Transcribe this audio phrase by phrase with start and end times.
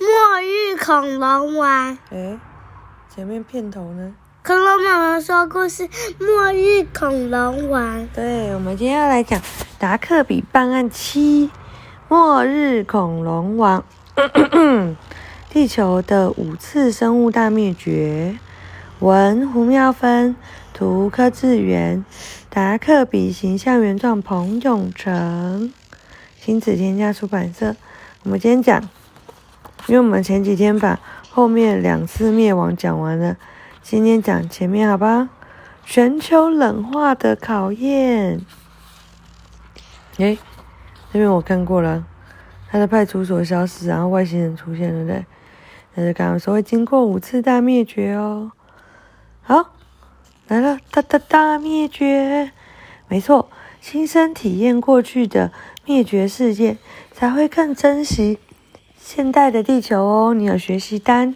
[0.00, 1.98] 末日恐龙王。
[2.08, 2.38] 哎，
[3.14, 4.14] 前面片头呢？
[4.42, 5.86] 恐龙妈妈说故事，
[6.18, 8.08] 末日恐龙王。
[8.14, 9.38] 对，我们今天要来讲
[9.78, 11.50] 《达克比办案七：
[12.08, 13.84] 末日恐龙王》。
[15.50, 18.38] 地球的五次生物大灭绝。
[19.00, 20.34] 文胡妙芬，
[20.72, 22.02] 图柯志源，
[22.48, 25.70] 达克比形象原创彭永成，
[26.40, 27.76] 亲子天下出版社。
[28.22, 28.88] 我们今天讲，
[29.90, 31.00] 因为我们前几天把
[31.30, 33.36] 后面两次灭亡讲完了。
[33.82, 35.30] 今天讲前面好吧？
[35.84, 38.40] 全球冷化的考验。
[40.18, 40.38] 诶，
[41.12, 42.06] 这边我看过了，
[42.70, 45.26] 他的派出所消失，然后外星人出现，对不对？
[45.94, 48.52] 那就刚刚说会经过五次大灭绝哦。
[49.42, 49.72] 好，
[50.46, 52.52] 来了，大大大灭绝，
[53.08, 53.50] 没错，
[53.80, 55.50] 亲身体验过去的
[55.84, 56.78] 灭绝事件，
[57.12, 58.38] 才会更珍惜
[59.02, 60.34] 现代的地球哦。
[60.34, 61.34] 你有学习单，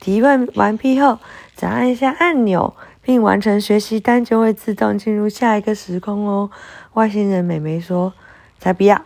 [0.00, 1.18] 提问完毕后。
[1.54, 6.50] 只按一下按钮，并完成学习单，就会自动进入下一个时空哦。
[6.94, 8.12] 外星人美眉说
[8.58, 9.00] ：“才不要！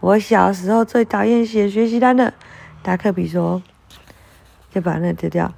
[0.00, 2.34] 我小时候最讨厌写学习单的。”
[2.82, 3.62] 达克比说
[4.74, 5.52] ：“就把那丢掉。”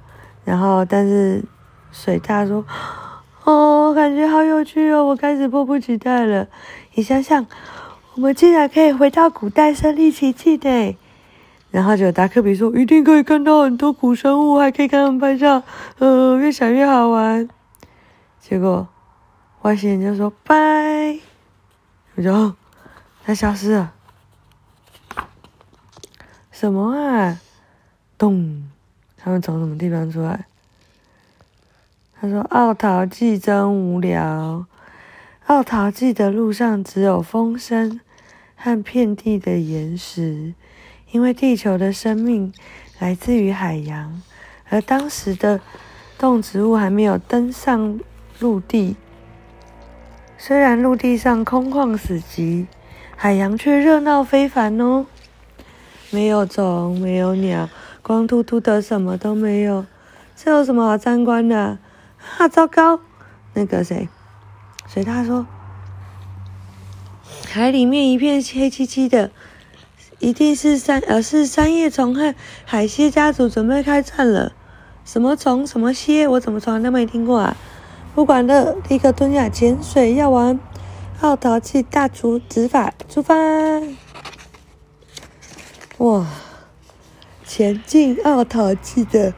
[0.45, 1.43] 然后，但是
[1.91, 2.63] 水獭说
[3.45, 5.05] ：“哦，感觉好有趣哦！
[5.05, 6.47] 我开始迫不及待了。
[6.93, 7.47] 你想想，
[8.13, 10.95] 我们竟然可以回到古代身历其境的！”
[11.73, 15.63] 然后就达克比说：“一定可以看到很多古生物，还可以看他们拍照，
[15.97, 17.49] 呃，越想越好玩。”
[18.39, 18.87] 结果
[19.63, 21.17] 外星人就说：“拜。”
[22.13, 22.53] 然后
[23.25, 23.91] 他消失了。
[26.51, 27.41] 什么啊？
[28.19, 28.69] 咚！
[29.17, 30.45] 他们从什么地方出来？
[32.21, 34.67] 他说：“奥陶纪真无聊。
[35.47, 37.99] 奥陶纪的路上只有风声
[38.55, 40.53] 和遍地的岩石。”
[41.13, 42.51] 因为地球的生命
[42.97, 44.19] 来自于海洋，
[44.67, 45.61] 而当时的
[46.17, 47.99] 动植物还没有登上
[48.39, 48.95] 陆地。
[50.39, 52.65] 虽然陆地上空旷死寂，
[53.15, 55.05] 海洋却热闹非凡哦。
[56.09, 57.69] 没有虫，没有鸟，
[58.01, 59.85] 光秃秃的，什么都没有。
[60.35, 61.77] 这有什么好参观的？
[62.39, 62.99] 啊，糟糕！
[63.53, 64.09] 那个谁，
[64.87, 65.45] 水獭说，
[67.47, 69.29] 海里面一片黑漆漆的。
[70.23, 74.53] 一定是三，呃，是三叶虫和海蝎家族准备开战了。
[75.03, 75.67] 什么虫？
[75.67, 76.25] 什么蝎？
[76.25, 77.57] 我怎么从来都没听过啊？
[78.15, 80.57] 不管了，立刻蹲下潜水药丸。
[81.19, 83.35] 奥陶纪大厨执法，出发！
[85.97, 86.25] 哇！
[87.45, 89.33] 前进奥陶纪的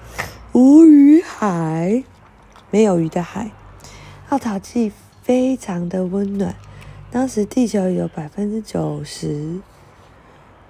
[0.52, 2.04] 无鱼海，
[2.70, 3.50] 没有鱼的海。
[4.30, 4.92] 奥陶纪
[5.24, 6.54] 非常的温暖，
[7.10, 9.62] 当时地球有百分之九十。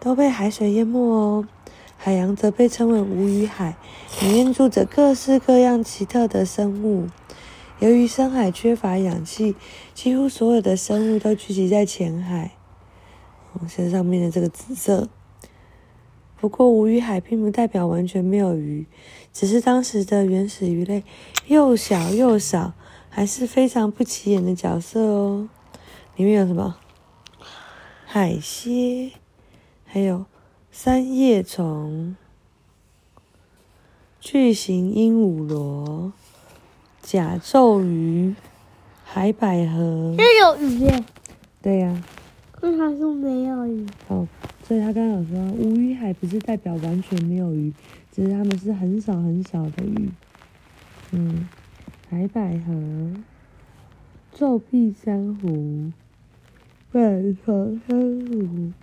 [0.06, 1.48] 都被海水淹没哦，
[1.98, 3.76] 海洋则被称为无鱼海，
[4.22, 7.08] 里面住着各式各样奇特的生物。
[7.80, 9.56] 由于深海缺乏氧气，
[9.96, 12.52] 几乎所有的生物都聚集在浅海。
[13.54, 15.10] 哦，身上面的这个紫色。
[16.40, 18.86] 不过，无鱼海并不代表完全没有鱼，
[19.34, 21.04] 只是当时的原始鱼类
[21.48, 22.74] 又小又少，
[23.10, 25.50] 还是非常不起眼的角色哦。
[26.16, 26.76] 里面有什么？
[28.06, 29.14] 海蝎。
[29.96, 30.26] 还有
[30.74, 32.18] 三叶虫、
[34.20, 36.12] 巨型鹦鹉螺、
[37.02, 38.36] 甲胄鱼、
[39.06, 40.14] 海百合。
[40.18, 41.06] 又有鱼耶！
[41.62, 42.04] 对呀、啊。
[42.60, 43.88] 为啥说没有鱼？
[44.10, 44.28] 哦，
[44.68, 47.72] 所以他刚刚有说，无鱼海不是代表完全没有鱼，
[48.12, 50.12] 只是他们是很少很少的鱼。
[51.12, 51.48] 嗯，
[52.10, 53.14] 海百合、
[54.34, 55.94] 皱壁珊瑚、
[56.92, 57.00] 百
[57.46, 57.98] 合珊
[58.28, 58.74] 瑚。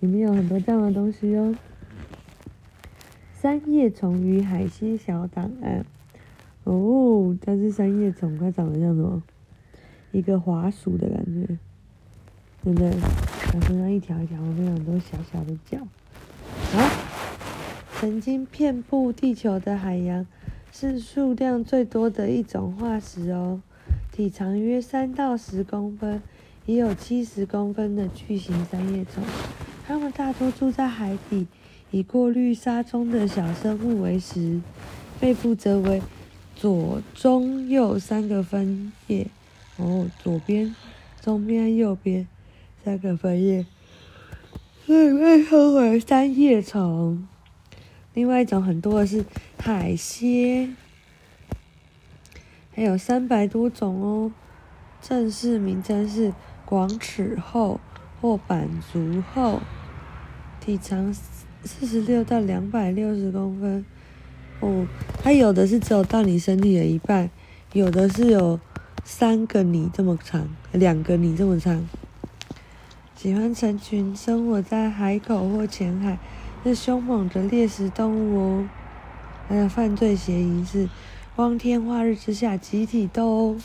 [0.00, 1.54] 里面有很多这样的东西哦。
[3.32, 5.84] 三叶虫与海星小档案。
[6.64, 9.22] 哦，它是三叶虫，它长得像什么？
[10.12, 11.58] 一个滑鼠的感觉，
[12.62, 12.90] 对不对？
[12.90, 15.78] 它身上一条一条，非常多小小的脚。
[16.72, 16.88] 好，
[17.94, 20.26] 曾经遍布地球的海洋，
[20.70, 23.62] 是数量最多的一种化石哦。
[24.12, 26.20] 体长约三到十公分，
[26.66, 29.22] 也有七十公分的巨型三叶虫。
[29.90, 31.48] 它们大多住在海底，
[31.90, 34.60] 以过滤沙中的小生物为食。
[35.18, 36.00] 背部则为
[36.54, 39.26] 左、中、右三个分叶。
[39.78, 40.76] 哦，左边、
[41.20, 42.28] 中边、右边
[42.84, 43.66] 三个分叶。
[44.86, 47.26] 所以被称为三叶虫。
[48.14, 49.24] 另外一种很多的是
[49.58, 50.70] 海蝎，
[52.76, 54.32] 还有三百多种哦。
[55.02, 56.32] 正式名称是
[56.64, 57.80] 广齿后
[58.20, 59.60] 或板足后。
[60.70, 61.12] 体长
[61.64, 63.84] 四十六到两百六十公分。
[64.60, 64.86] 哦，
[65.20, 67.28] 它有的是只有到你身体的一半，
[67.72, 68.60] 有的是有
[69.02, 71.88] 三个你这么长，两个你这么长。
[73.16, 76.18] 喜欢成群生活在海口或浅海，
[76.62, 78.68] 是凶猛的猎食动物哦。
[79.48, 80.88] 还有犯罪嫌疑是
[81.34, 83.56] 光天化日之下集体斗殴。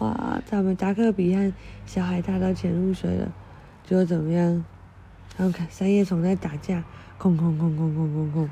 [0.00, 1.50] 哇，他们达克比和
[1.86, 3.32] 小海大都潜入水了，
[3.82, 4.62] 最后怎么样？
[5.36, 6.84] 然后看三叶虫在打架，
[7.18, 8.50] 空空空空空空空。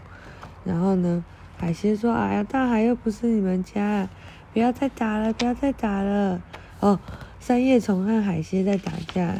[0.64, 1.24] 然后呢，
[1.56, 4.08] 海蝎说：“哎呀，大海又不是你们家，
[4.52, 6.42] 不要再打了，不要再打了。”
[6.80, 6.98] 哦，
[7.38, 9.36] 三叶虫和海蝎在打架。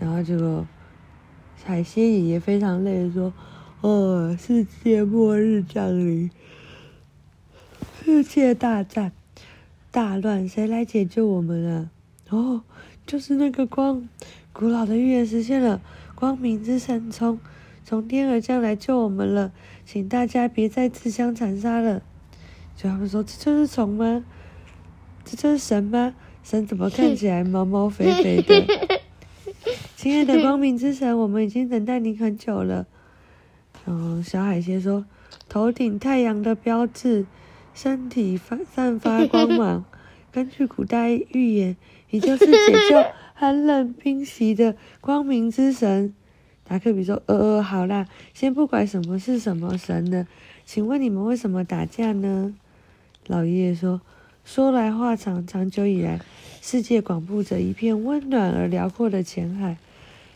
[0.00, 0.66] 然后这个
[1.64, 3.32] 海蝎爷爷非常累说
[3.82, 6.30] ：“哦，世界末日降临，
[8.04, 9.12] 世界大战，
[9.92, 11.90] 大乱，谁来解救我们啊？
[12.30, 12.62] 哦，
[13.06, 14.08] 就是那个光，
[14.52, 15.80] 古老的预言实现了，
[16.14, 17.40] 光明之神从
[17.84, 19.52] 从天而降来救我们了，
[19.84, 22.02] 请大家别再自相残杀了。”
[22.76, 24.24] 就他们说：“这就是虫吗？
[25.24, 26.14] 这就是神吗？
[26.42, 28.66] 神怎么看起来毛毛肥肥的？”
[29.96, 32.86] 亲爱的光明之神，我们已经等待您很久了。
[33.86, 35.04] 嗯，小海蟹说
[35.48, 37.26] ：“头顶太阳的标志，
[37.72, 39.84] 身体发散发光芒。
[40.32, 41.76] 根据古代预言，
[42.10, 43.04] 你就是解救
[43.42, 46.14] 寒冷冰袭的光明之神。”
[46.62, 50.28] 达克比说：“呃呃，好啦，先不管什么是什么神呢，
[50.64, 52.54] 请问你们为什么打架呢？”
[53.26, 54.00] 老爷爷说
[54.46, 56.20] ：“说来话长，长久以来，
[56.60, 59.76] 世界广布着一片温暖而辽阔的浅海。”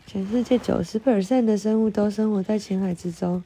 [0.05, 3.41] 全世界九十 percent 的生物都生活在浅海之中。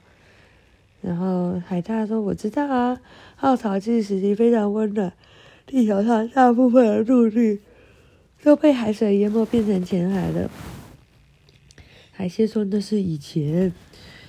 [1.03, 2.99] 然后海大说：“我知道啊，
[3.41, 5.13] 奥陶纪时期非常温暖，
[5.67, 7.59] 地球上大部分的陆地
[8.43, 10.49] 都被海水淹没，变成浅海了。”
[12.11, 13.73] 海蟹说：“那是以前，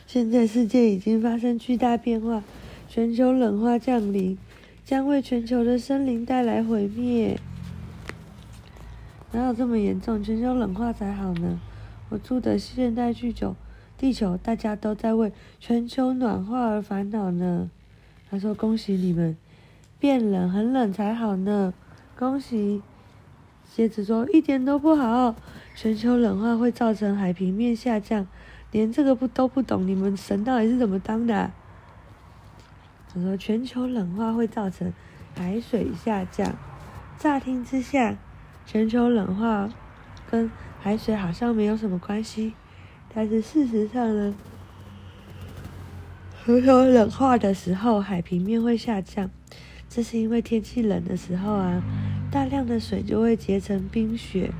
[0.06, 2.42] 现在世界已经发生巨大变化，
[2.88, 4.38] 全球冷化降临，
[4.84, 7.38] 将为全球的森林带来毁灭。
[9.32, 10.22] 哪有这么严重？
[10.22, 11.60] 全球冷化才好呢。”
[12.10, 13.56] 我住的现代巨球，
[13.96, 17.70] 地球，大家都在为全球暖化而烦恼呢。
[18.28, 19.34] 他说：“恭喜你们，
[19.98, 21.72] 变冷，很冷才好呢。”
[22.18, 22.82] 恭喜。
[23.74, 25.34] 蝎子说：“一点都不好，
[25.74, 28.26] 全球冷化会造成海平面下降，
[28.70, 31.54] 连这个不都不懂，你们神到底是怎么当的啊？”
[33.08, 34.92] 他说：“全球冷化会造成
[35.34, 36.54] 海水下降。”
[37.18, 38.18] 乍听之下，
[38.66, 39.70] 全球冷化
[40.30, 42.52] 跟海水好像没有什么关系，
[43.14, 44.34] 但是事实上呢，
[46.44, 49.30] 全球冷化的时候，海平面会下降，
[49.88, 51.82] 这是因为天气冷的时候啊，
[52.32, 54.50] 大量的水就会结成冰雪，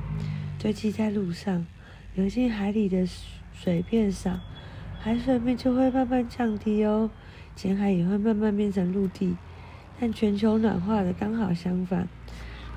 [0.59, 1.65] 堆积在路上，
[2.13, 3.03] 流进海里的
[3.51, 4.39] 水变少，
[4.99, 7.09] 海水面就会慢慢降低哦，
[7.55, 9.35] 浅海也会慢慢变成陆地。
[9.99, 12.07] 但全球暖化的刚好相反，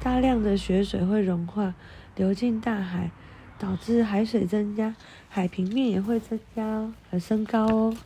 [0.03, 1.75] 大量的雪水会融化，
[2.17, 3.11] 流进大海。
[3.59, 4.95] 导致海水增加，
[5.31, 7.97] 海平面也会增加哦，和升高哦。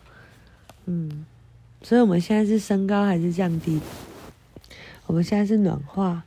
[0.86, 1.26] 嗯，
[1.82, 3.80] 所以我们现在是升高还是降低？
[5.06, 6.22] 我们现在是暖化，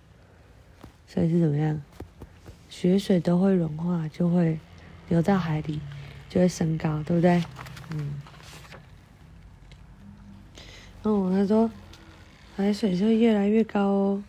[1.13, 1.79] 所以是怎么样？
[2.69, 4.57] 雪水都会融化，就会
[5.09, 5.79] 流到海里，
[6.27, 7.43] 就会升高，对不对？
[7.91, 8.19] 嗯。
[11.03, 11.69] 哦，他说
[12.55, 14.23] 海水就越来越高哦。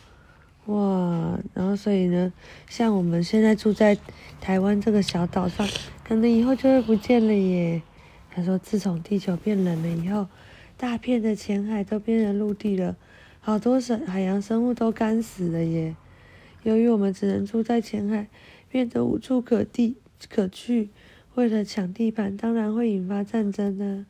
[0.66, 2.30] 哇，然后所以呢，
[2.68, 3.96] 像我们现在住在
[4.42, 5.66] 台湾这个小岛上，
[6.06, 7.80] 可能以后就会不见了耶。
[8.30, 10.26] 他说，自从地球变冷了以后，
[10.76, 12.94] 大片的浅海都变成陆地了，
[13.40, 15.96] 好多生海洋生物都干死了耶。
[16.64, 18.26] 由于我们只能住在浅海，
[18.68, 19.96] 变得无处可地
[20.28, 20.90] 可去，
[21.34, 24.04] 为了抢地盘，当然会引发战争呢。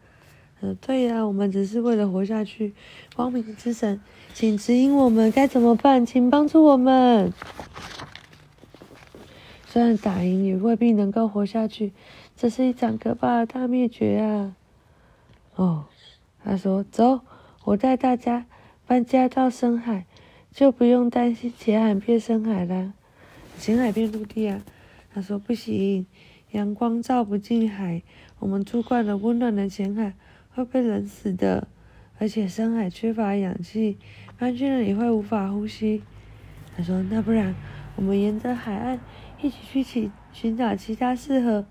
[0.61, 2.73] 呃，对呀、我们只是为了活下去。
[3.15, 4.01] 光明之神，
[4.33, 7.33] 请指引我们该怎么办，请帮助我们。
[9.67, 11.93] 虽然打赢也未必能够活下去，
[12.37, 14.55] 这是一场可怕的大灭绝啊！
[15.57, 15.87] 哦，
[16.45, 17.21] 他说：“走，
[17.65, 18.47] 我带大家
[18.87, 20.07] 搬家到深海，
[20.55, 22.95] 就不用担心浅海变深海了，
[23.59, 24.63] 浅海变陆地啊。”
[25.13, 26.07] 他说：“不行，
[26.53, 28.03] 阳光照不进海，
[28.39, 30.15] 我们住惯了温暖的浅海。”
[30.55, 31.67] 会被冷死的，
[32.21, 33.99] 而且深海缺乏氧气，
[34.39, 36.01] 搬去了也会无法呼吸。
[36.77, 37.53] 他说：“那不然，
[37.97, 39.01] 我们沿着海岸
[39.43, 41.67] 一起去寻寻找其他适合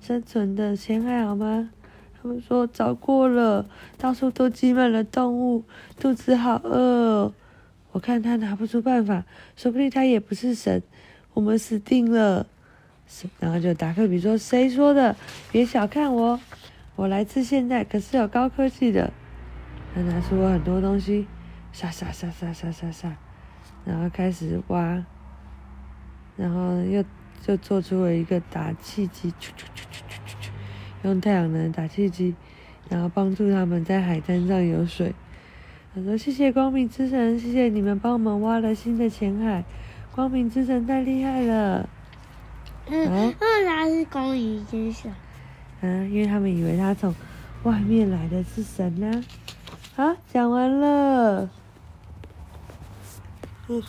[0.00, 1.70] 生存的浅海好吗？”
[2.22, 5.64] 他们说：“找过了，到处都挤满了动物，
[5.98, 7.32] 肚子好饿。
[7.98, 9.24] 我看他拿不出办法，
[9.56, 10.80] 说不定他也不是神，
[11.34, 12.46] 我们死定了。”
[13.40, 15.16] 然后就达克比说：“谁说的？
[15.50, 16.38] 别小看我。”
[16.94, 19.12] 我来自现代，可是有高科技的。
[19.92, 21.26] 他拿出了很多东西，
[21.72, 23.16] 沙沙沙沙沙沙沙，
[23.84, 25.04] 然后开始挖，
[26.36, 27.04] 然后又
[27.44, 29.34] 就做出了一个打气机，
[31.02, 32.36] 用太阳能打气机，
[32.88, 35.12] 然后帮助他们在海滩上有水。
[36.04, 39.64] 他说：“谢谢光明之神，谢谢你们帮我们挖了新的浅海，
[40.14, 41.88] 光明之神太厉害了。”
[42.90, 45.12] 嗯，为啥是光明之神？
[45.80, 47.14] 嗯，因为他们以为他从
[47.64, 49.22] 外面来的是神呢、
[49.96, 50.06] 啊。
[50.08, 51.50] 好，讲完了。
[53.68, 53.82] 嗯。